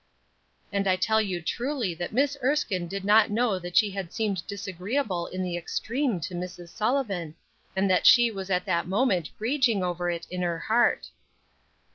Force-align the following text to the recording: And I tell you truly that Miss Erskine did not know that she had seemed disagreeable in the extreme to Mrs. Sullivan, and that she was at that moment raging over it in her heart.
And 0.73 0.87
I 0.87 0.95
tell 0.95 1.21
you 1.21 1.43
truly 1.43 1.93
that 1.93 2.11
Miss 2.11 2.35
Erskine 2.43 2.87
did 2.87 3.05
not 3.05 3.29
know 3.29 3.59
that 3.59 3.77
she 3.77 3.91
had 3.91 4.11
seemed 4.11 4.47
disagreeable 4.47 5.27
in 5.27 5.43
the 5.43 5.55
extreme 5.55 6.19
to 6.21 6.33
Mrs. 6.33 6.69
Sullivan, 6.69 7.35
and 7.75 7.87
that 7.87 8.07
she 8.07 8.31
was 8.31 8.49
at 8.49 8.65
that 8.65 8.87
moment 8.87 9.29
raging 9.37 9.83
over 9.83 10.09
it 10.09 10.25
in 10.31 10.41
her 10.41 10.57
heart. 10.57 11.11